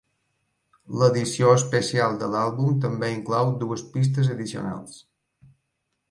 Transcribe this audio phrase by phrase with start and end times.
[1.01, 4.97] L'edició especial de l'àlbum també inclou dues pistes addicionals.